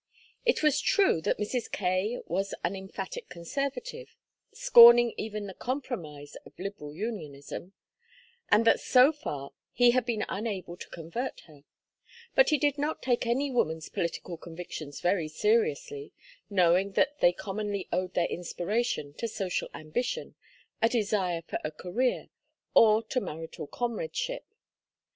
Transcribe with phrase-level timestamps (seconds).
[0.47, 1.71] It was true that Mrs.
[1.71, 4.15] Kaye was an emphatic Conservative
[4.51, 7.73] scorning even the compromise of Liberal Unionism
[8.49, 11.65] and that so far he had been unable to convert her;
[12.33, 16.13] but he did not take any woman's political convictions very seriously,
[16.49, 20.33] knowing that they commonly owed their inspiration to social ambition,
[20.81, 22.29] a desire for a career,
[22.73, 24.45] or to marital comradeship.